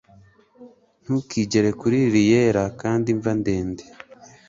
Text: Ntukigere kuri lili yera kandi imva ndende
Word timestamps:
Ntukigere 1.03 1.69
kuri 1.79 1.95
lili 2.03 2.21
yera 2.31 2.63
kandi 2.81 3.07
imva 3.13 3.31
ndende 3.39 3.83